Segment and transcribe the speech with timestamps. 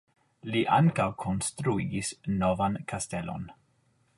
[0.53, 2.11] Li ankaŭ konstruigis
[2.41, 3.45] novan kastelon.